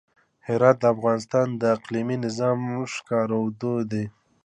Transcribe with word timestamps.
هرات 0.47 0.75
د 0.81 0.85
افغانستان 0.95 1.47
د 1.61 1.63
اقلیمي 1.75 2.17
نظام 2.25 2.59
ښکارندوی 2.93 3.83
دی. 3.91 4.05